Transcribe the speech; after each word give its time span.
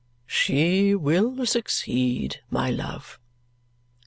"She 0.25 0.95
will 0.95 1.45
succeed, 1.45 2.41
my 2.49 2.71
love!" 2.71 3.19